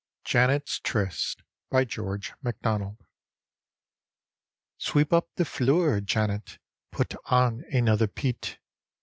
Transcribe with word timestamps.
JANET'S 0.23 0.79
TRYST: 0.79 1.43
georcb 1.71 2.31
macdonald" 2.41 3.05
Sweep 4.79 5.13
up 5.13 5.29
the 5.35 5.45
flure, 5.45 6.01
Janet, 6.01 6.57
Put 6.91 7.13
on 7.27 7.63
anither 7.71 8.07
peat. 8.07 8.57